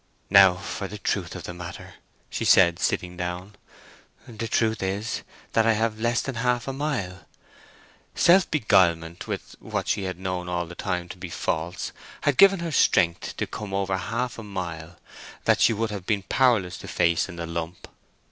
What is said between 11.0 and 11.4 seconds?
to be